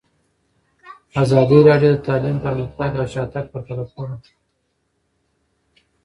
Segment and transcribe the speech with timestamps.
[1.23, 4.17] ازادي راډیو د تعلیم پرمختګ او شاتګ پرتله کړی.